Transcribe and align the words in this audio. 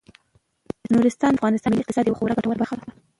نورستان 0.93 1.31
د 1.33 1.37
افغانستان 1.39 1.69
د 1.71 1.73
ملي 1.73 1.83
اقتصاد 1.83 2.05
یوه 2.07 2.17
خورا 2.19 2.37
ګټوره 2.37 2.59
برخه 2.59 2.75
ده. 2.79 2.83